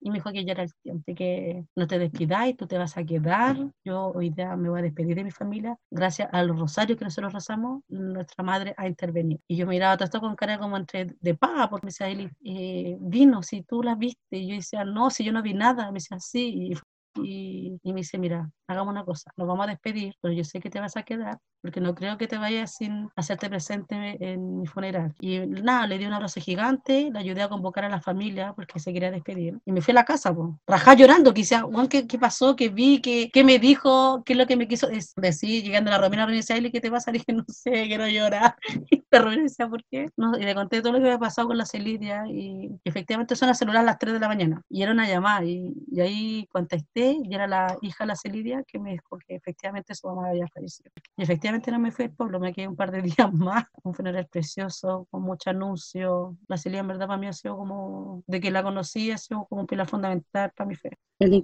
y 0.00 0.10
me 0.10 0.14
dijo 0.14 0.32
que 0.32 0.44
ya 0.44 0.52
era 0.52 0.62
el 0.62 0.74
tiempo, 0.82 1.14
que 1.14 1.64
no 1.76 1.86
te 1.86 1.98
despidáis, 1.98 2.56
tú 2.56 2.66
te 2.66 2.78
vas 2.78 2.96
a 2.96 3.04
quedar. 3.04 3.56
Yo 3.84 4.12
hoy 4.14 4.30
día 4.30 4.56
me 4.56 4.68
voy 4.68 4.80
a 4.80 4.82
despedir 4.82 5.16
de 5.16 5.24
mi 5.24 5.30
familia. 5.30 5.76
Gracias 5.90 6.28
a 6.32 6.42
los 6.42 6.58
rosarios 6.58 6.98
que 6.98 7.04
nosotros 7.04 7.32
rezamos, 7.32 7.82
nuestra 7.88 8.44
madre 8.44 8.74
ha 8.76 8.86
intervenido. 8.86 9.40
Y 9.46 9.56
yo 9.56 9.66
miraba 9.66 9.96
todo 9.96 10.04
esto 10.04 10.20
con 10.20 10.36
cara 10.36 10.58
como 10.58 10.76
entre 10.76 11.06
de 11.20 11.34
paga, 11.34 11.68
porque 11.68 11.86
me 11.86 11.90
decía, 11.90 12.08
Eli, 12.08 12.30
eh, 12.44 12.96
vino, 13.00 13.42
si 13.42 13.62
tú 13.62 13.82
la 13.82 13.94
viste. 13.94 14.38
Y 14.38 14.48
yo 14.48 14.54
decía, 14.56 14.84
no, 14.84 15.10
si 15.10 15.24
yo 15.24 15.32
no 15.32 15.42
vi 15.42 15.54
nada. 15.54 15.86
Me 15.86 15.94
decía, 15.94 16.18
sí. 16.18 16.72
Y, 16.72 16.74
y, 17.14 17.78
me 17.84 18.00
dice, 18.00 18.18
mira, 18.18 18.50
hagamos 18.66 18.92
una 18.92 19.04
cosa, 19.04 19.30
nos 19.36 19.46
vamos 19.46 19.66
a 19.66 19.70
despedir, 19.70 20.14
pero 20.20 20.32
yo 20.32 20.44
sé 20.44 20.60
que 20.60 20.70
te 20.70 20.80
vas 20.80 20.96
a 20.96 21.02
quedar, 21.02 21.38
porque 21.60 21.80
no 21.80 21.94
creo 21.94 22.16
que 22.16 22.26
te 22.26 22.38
vayas 22.38 22.74
sin 22.74 23.08
hacerte 23.16 23.48
presente 23.48 24.16
en 24.20 24.58
mi 24.60 24.66
funeral. 24.66 25.14
Y 25.20 25.38
nada, 25.40 25.86
le 25.86 25.98
di 25.98 26.06
un 26.06 26.12
abrazo 26.12 26.40
gigante, 26.40 27.10
le 27.12 27.18
ayudé 27.18 27.42
a 27.42 27.48
convocar 27.48 27.84
a 27.84 27.88
la 27.88 28.00
familia, 28.00 28.52
porque 28.54 28.78
se 28.78 28.92
quería 28.92 29.10
despedir. 29.10 29.58
Y 29.64 29.72
me 29.72 29.82
fui 29.82 29.92
a 29.92 29.96
la 29.96 30.04
casa, 30.04 30.34
pues, 30.34 30.50
rajá 30.66 30.94
llorando, 30.94 31.34
quizá, 31.34 31.62
Juan, 31.62 31.88
¿qué, 31.88 32.06
¿qué, 32.06 32.18
pasó? 32.18 32.56
¿Qué 32.56 32.68
vi? 32.68 33.00
¿Qué, 33.00 33.30
¿Qué, 33.32 33.44
me 33.44 33.58
dijo? 33.58 34.22
¿Qué 34.24 34.32
es 34.32 34.38
lo 34.38 34.46
que 34.46 34.56
me 34.56 34.68
quiso 34.68 34.88
decir? 35.16 35.64
Llegando 35.64 35.90
a 35.90 35.94
la 35.94 36.00
Romina, 36.00 36.26
decía, 36.26 36.60
¿qué 36.70 36.80
te 36.80 36.90
pasa? 36.90 37.10
Le 37.12 37.18
dije, 37.18 37.32
no 37.32 37.44
sé, 37.48 37.86
quiero 37.86 38.08
llorar. 38.08 38.56
Y 39.12 39.16
la 39.16 39.22
Romina 39.22 39.42
decía, 39.42 39.68
¿por 39.68 39.84
qué? 39.84 40.08
No, 40.16 40.38
y 40.38 40.42
le 40.42 40.54
conté 40.54 40.80
todo 40.80 40.92
lo 40.92 40.98
que 40.98 41.04
había 41.04 41.18
pasado 41.18 41.48
con 41.48 41.58
la 41.58 41.66
Celidia, 41.66 42.24
y 42.28 42.70
efectivamente 42.84 43.36
son 43.36 43.48
las 43.48 43.58
celular 43.58 43.82
a 43.82 43.86
las 43.86 43.98
3 43.98 44.14
de 44.14 44.20
la 44.20 44.28
mañana. 44.28 44.62
Y 44.70 44.82
era 44.82 44.92
una 44.92 45.06
llamada, 45.06 45.44
y, 45.44 45.74
y 45.90 46.00
ahí 46.00 46.46
contesté, 46.50 47.18
y 47.22 47.34
era 47.34 47.46
la 47.46 47.76
hija 47.82 48.04
de 48.04 48.08
la 48.08 48.16
Celidia 48.16 48.64
que 48.66 48.78
me 48.78 48.92
dijo 48.92 49.18
que 49.26 49.36
efectivamente 49.36 49.94
su 49.94 50.08
mamá 50.08 50.28
había 50.30 50.48
fallecido. 50.48 50.90
Y 51.16 51.22
efectivamente 51.22 51.70
no 51.70 51.78
me 51.78 51.92
fui 51.92 52.06
al 52.06 52.12
pueblo, 52.12 52.40
me 52.40 52.52
quedé 52.52 52.68
un 52.68 52.76
par 52.76 52.90
de 52.90 53.02
días 53.26 53.32
más, 53.32 53.64
un 53.82 53.94
funeral 53.94 54.26
precioso, 54.28 55.06
con 55.10 55.22
mucho 55.22 55.50
anuncio. 55.50 56.36
La 56.48 56.56
Celidia 56.56 56.80
en 56.80 56.88
verdad 56.88 57.06
para 57.06 57.18
mí 57.18 57.26
ha 57.26 57.32
sido 57.32 57.56
como, 57.56 58.22
de 58.26 58.40
que 58.40 58.50
la 58.50 58.62
conocí, 58.62 59.10
ha 59.10 59.18
sido 59.18 59.46
como 59.46 59.62
un 59.62 59.66
pilar 59.66 59.88
fundamental 59.88 60.52
para 60.56 60.68
mi 60.68 60.74
fe. 60.76 60.90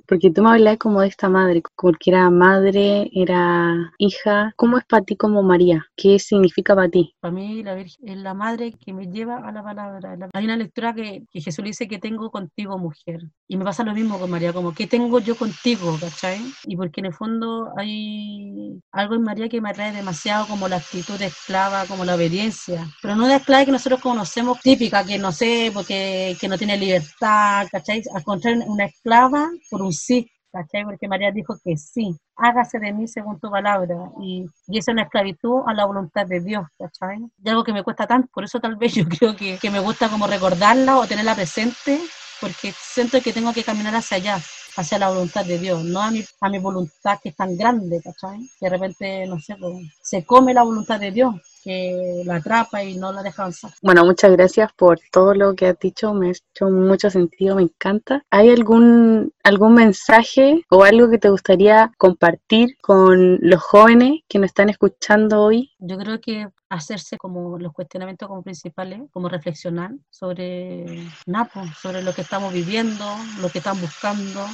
Porque 0.06 0.30
tú 0.30 0.42
me 0.42 0.50
hablas 0.50 0.76
como 0.78 1.00
de 1.00 1.08
esta 1.08 1.28
madre, 1.28 1.62
porque 1.76 2.10
era 2.10 2.30
madre, 2.30 3.10
era 3.12 3.92
hija. 3.98 4.52
¿Cómo 4.56 4.78
es 4.78 4.84
para 4.84 5.04
ti 5.04 5.16
como 5.16 5.42
María? 5.42 5.86
¿Qué 5.96 6.18
significa 6.18 6.74
para 6.74 6.88
ti? 6.88 7.14
Para 7.20 7.32
mí 7.32 7.57
la 7.62 7.74
Virgen 7.74 8.08
es 8.08 8.16
la 8.16 8.34
madre 8.34 8.72
que 8.72 8.92
me 8.92 9.06
lleva 9.06 9.38
a 9.38 9.52
la 9.52 9.62
palabra. 9.62 10.16
Hay 10.32 10.44
una 10.44 10.56
lectura 10.56 10.94
que, 10.94 11.24
que 11.30 11.40
Jesús 11.40 11.64
dice 11.64 11.88
que 11.88 11.98
tengo 11.98 12.30
contigo, 12.30 12.78
mujer. 12.78 13.20
Y 13.46 13.56
me 13.56 13.64
pasa 13.64 13.84
lo 13.84 13.94
mismo 13.94 14.18
con 14.18 14.30
María, 14.30 14.52
como 14.52 14.74
que 14.74 14.86
tengo 14.86 15.18
yo 15.20 15.36
contigo, 15.36 15.96
¿cachai? 16.00 16.40
Y 16.64 16.76
porque 16.76 17.00
en 17.00 17.06
el 17.06 17.14
fondo 17.14 17.72
hay 17.76 18.80
algo 18.92 19.14
en 19.14 19.22
María 19.22 19.48
que 19.48 19.60
me 19.60 19.70
atrae 19.70 19.92
demasiado, 19.92 20.46
como 20.46 20.68
la 20.68 20.76
actitud 20.76 21.18
de 21.18 21.26
esclava, 21.26 21.84
como 21.86 22.04
la 22.04 22.14
obediencia. 22.14 22.86
Pero 23.02 23.16
no 23.16 23.26
de 23.26 23.36
esclava 23.36 23.64
que 23.64 23.72
nosotros 23.72 24.00
conocemos 24.00 24.60
típica, 24.60 25.04
que 25.04 25.18
no 25.18 25.32
sé, 25.32 25.70
porque 25.72 26.36
que 26.40 26.48
no 26.48 26.58
tiene 26.58 26.76
libertad, 26.76 27.66
¿cachai? 27.70 28.02
Al 28.14 28.24
contrario, 28.24 28.64
una 28.66 28.84
esclava 28.86 29.50
por 29.70 29.82
un 29.82 29.92
sí, 29.92 30.30
¿cachai? 30.52 30.84
Porque 30.84 31.08
María 31.08 31.30
dijo 31.30 31.56
que 31.64 31.76
sí, 31.76 32.16
hágase 32.36 32.78
de 32.78 32.92
mí 32.92 33.06
según 33.08 33.38
tu 33.38 33.50
palabra. 33.50 33.96
Y, 34.20 34.46
y 34.66 34.78
es 34.78 34.88
una 34.88 35.02
esclavitud 35.02 35.62
a 35.66 35.74
la 35.74 35.84
voluntad 35.84 36.26
de 36.26 36.40
Dios, 36.40 36.66
¿cachai? 36.78 37.18
Y 37.42 37.48
algo 37.48 37.64
que 37.64 37.72
me 37.72 37.82
cuesta 37.82 38.06
tanto, 38.06 38.28
por 38.32 38.44
eso 38.44 38.60
tal 38.60 38.76
vez 38.76 38.94
yo 38.94 39.04
creo 39.04 39.36
que, 39.36 39.58
que 39.58 39.70
me 39.70 39.80
gusta 39.80 40.08
como 40.08 40.26
recordarla 40.26 40.98
o 40.98 41.06
tenerla 41.06 41.34
presente, 41.34 42.00
porque 42.40 42.72
siento 42.72 43.20
que 43.20 43.32
tengo 43.32 43.52
que 43.52 43.64
caminar 43.64 43.94
hacia 43.94 44.16
allá, 44.16 44.40
hacia 44.76 44.98
la 44.98 45.08
voluntad 45.08 45.44
de 45.44 45.58
Dios, 45.58 45.84
no 45.84 46.00
a 46.00 46.10
mi, 46.10 46.24
a 46.40 46.48
mi 46.48 46.58
voluntad 46.58 47.18
que 47.22 47.30
es 47.30 47.36
tan 47.36 47.56
grande, 47.56 48.00
¿cachai? 48.02 48.48
De 48.60 48.68
repente, 48.68 49.26
no 49.26 49.40
sé, 49.40 49.56
pues, 49.56 49.74
se 50.00 50.24
come 50.24 50.54
la 50.54 50.62
voluntad 50.62 51.00
de 51.00 51.10
Dios, 51.10 51.34
que 51.68 52.22
la 52.24 52.36
atrapa 52.36 52.82
y 52.82 52.96
no 52.96 53.12
la 53.12 53.22
deja 53.22 53.42
avanzar. 53.42 53.70
Bueno, 53.82 54.02
muchas 54.06 54.32
gracias 54.32 54.72
por 54.72 54.98
todo 55.12 55.34
lo 55.34 55.54
que 55.54 55.66
has 55.66 55.78
dicho, 55.78 56.14
me 56.14 56.28
ha 56.28 56.30
hecho 56.30 56.70
mucho 56.70 57.10
sentido, 57.10 57.56
me 57.56 57.62
encanta. 57.62 58.24
¿Hay 58.30 58.48
algún, 58.48 59.34
algún 59.44 59.74
mensaje 59.74 60.64
o 60.70 60.84
algo 60.84 61.10
que 61.10 61.18
te 61.18 61.28
gustaría 61.28 61.92
compartir 61.98 62.78
con 62.80 63.38
los 63.42 63.62
jóvenes 63.62 64.20
que 64.28 64.38
nos 64.38 64.46
están 64.46 64.70
escuchando 64.70 65.42
hoy? 65.42 65.70
Yo 65.78 65.98
creo 65.98 66.18
que 66.22 66.48
hacerse 66.70 67.18
como 67.18 67.58
los 67.58 67.74
cuestionamientos 67.74 68.28
como 68.28 68.42
principales, 68.42 69.02
como 69.12 69.28
reflexionar 69.28 69.90
sobre 70.08 71.06
Napo, 71.26 71.62
sobre 71.78 72.02
lo 72.02 72.14
que 72.14 72.22
estamos 72.22 72.50
viviendo, 72.50 73.04
lo 73.42 73.50
que 73.50 73.58
están 73.58 73.78
buscando. 73.78 74.46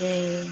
Eh, 0.00 0.44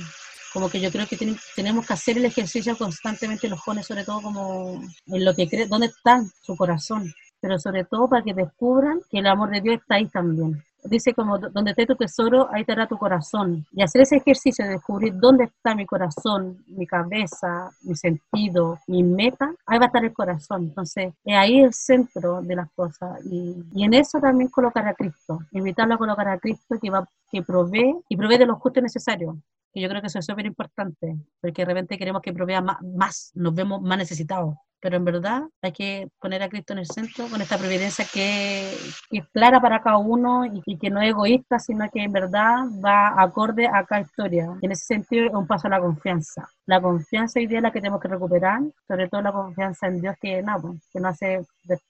como 0.57 0.71
que 0.71 0.81
yo 0.81 0.91
creo 0.91 1.07
que 1.07 1.19
tenemos 1.55 1.87
que 1.87 1.93
hacer 1.93 2.17
el 2.17 2.25
ejercicio 2.25 2.79
constantemente 2.79 3.47
los 3.47 3.61
jóvenes, 3.61 3.87
sobre 3.87 4.05
todo 4.05 4.23
como 4.23 4.81
en 5.07 5.23
lo 5.23 5.35
que 5.35 5.47
creen, 5.47 5.69
dónde 5.69 5.89
está 5.89 6.25
su 6.41 6.57
corazón, 6.57 7.13
pero 7.43 7.59
sobre 7.59 7.85
todo 7.85 8.09
para 8.09 8.23
que 8.23 8.33
descubran 8.33 9.03
que 9.11 9.19
el 9.19 9.27
amor 9.27 9.51
de 9.51 9.61
Dios 9.61 9.81
está 9.83 9.97
ahí 9.97 10.07
también. 10.07 10.65
Dice 10.85 11.13
como, 11.13 11.39
donde 11.39 11.73
esté 11.73 11.85
tu 11.85 11.95
tesoro, 11.95 12.49
ahí 12.51 12.63
estará 12.63 12.87
tu 12.87 12.97
corazón. 12.97 13.67
Y 13.71 13.83
hacer 13.83 14.01
ese 14.01 14.17
ejercicio 14.17 14.65
de 14.65 14.71
descubrir 14.71 15.13
dónde 15.19 15.45
está 15.45 15.75
mi 15.75 15.85
corazón, 15.85 16.65
mi 16.69 16.87
cabeza, 16.87 17.71
mi 17.83 17.95
sentido, 17.95 18.79
mi 18.87 19.03
meta, 19.03 19.53
ahí 19.67 19.79
va 19.79 19.85
a 19.85 19.89
estar 19.89 20.07
el 20.07 20.15
corazón. 20.15 20.63
Entonces, 20.63 21.13
es 21.23 21.37
ahí 21.37 21.61
el 21.61 21.75
centro 21.75 22.41
de 22.41 22.57
las 22.57 22.71
cosas. 22.73 23.21
Y, 23.27 23.63
y 23.75 23.85
en 23.85 23.93
eso 23.93 24.21
también 24.21 24.49
colocar 24.49 24.89
a 24.89 24.95
Cristo, 24.95 25.41
invitarlo 25.51 25.97
a 25.97 25.99
colocar 25.99 26.29
a 26.29 26.39
Cristo 26.39 26.77
que, 26.81 26.89
va, 26.89 27.07
que 27.31 27.43
provee 27.43 27.95
y 28.09 28.17
provee 28.17 28.39
de 28.39 28.47
los 28.47 28.59
justos 28.59 28.83
necesarios 28.83 29.37
y 29.77 29.83
yo 29.83 29.91
creo 29.91 30.01
que 30.01 30.07
eso 30.07 30.19
es 30.19 30.25
súper 30.25 30.47
importante, 30.47 31.19
porque 31.39 31.63
de 31.63 31.67
repente 31.67 31.99
queremos 31.99 32.23
que 32.23 32.33
provea 32.33 32.63
más, 32.63 33.31
nos 33.35 33.55
vemos 33.55 33.83
más 33.83 33.99
necesitados, 33.99 34.55
pero 34.87 34.99
en 34.99 35.05
verdad 35.05 35.43
hay 35.63 35.73
que 35.73 36.09
poner 36.21 36.45
a 36.45 36.49
Cristo 36.49 36.73
en 36.73 36.79
el 36.79 36.87
centro 36.87 37.27
con 37.27 37.43
esta 37.43 37.59
providencia 37.59 38.07
que, 38.15 38.71
es 39.11 39.29
clara 39.33 39.61
para 39.61 39.83
cada 39.83 39.97
uno 39.97 40.45
y, 40.47 40.79
que 40.79 40.91
no 40.91 41.01
es 41.01 41.09
egoísta, 41.09 41.59
sino 41.59 41.91
que 41.93 42.05
en 42.05 42.13
verdad 42.13 42.59
va 42.85 43.21
acorde 43.21 43.67
a 43.67 43.85
cada 43.85 44.03
historia. 44.03 44.47
Y 44.63 44.67
en 44.67 44.71
ese 44.71 44.85
sentido 44.85 45.27
es 45.27 45.35
un 45.35 45.45
paso 45.45 45.67
a 45.67 45.71
la 45.71 45.81
confianza. 45.81 46.49
La 46.67 46.81
confianza 46.81 47.41
hoy 47.41 47.49
es 47.51 47.61
la 47.61 47.73
que 47.73 47.81
tenemos 47.81 48.01
que 48.01 48.07
recuperar, 48.07 48.61
sobre 48.87 49.09
todo 49.09 49.23
la 49.23 49.33
confianza 49.33 49.89
en 49.89 50.01
Dios 50.01 50.15
que, 50.21 50.41
no, 50.41 50.61
pues, 50.61 50.89
que 50.93 51.01
nos 51.01 51.15
hace 51.15 51.41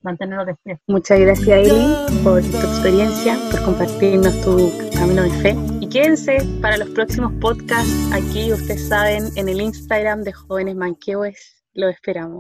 mantenernos 0.01 0.47
despiertos. 0.47 0.85
Muchas 0.89 1.21
gracias, 1.21 1.49
Eli, 1.49 2.23
por 2.25 2.41
tu 2.41 2.57
experiencia, 2.57 3.37
por 3.51 3.63
compartirnos 3.63 4.41
tu 4.41 4.73
camino 4.95 5.23
de 5.23 5.31
fe 5.43 5.57
Y 5.81 5.89
quédense 5.91 6.39
para 6.63 6.79
los 6.79 6.89
próximos 6.91 7.31
podcasts 7.43 8.11
aquí, 8.15 8.51
ustedes 8.55 8.89
saben, 8.89 9.25
en 9.37 9.51
el 9.51 9.61
Instagram 9.61 10.23
de 10.23 10.33
Jóvenes 10.33 10.77
Manquehue. 10.77 11.35
Lo 11.75 11.91
esperamos. 11.91 12.35